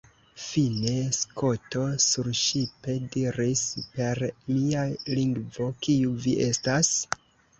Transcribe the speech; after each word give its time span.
Fine, 0.43 0.93
Skoto 1.17 1.81
surŝipe 2.05 2.95
diris 3.15 3.61
per 3.97 4.23
mia 4.55 4.85
lingvo, 5.19 5.67
“Kiu 5.87 6.17
vi 6.25 6.33
estas?» 6.47 6.93